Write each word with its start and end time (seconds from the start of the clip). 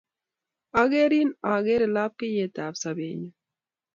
Akerin 0.81 1.29
akere 1.53 1.87
lapkeyet 1.95 2.55
ap 2.67 2.73
sobennyu. 2.81 3.29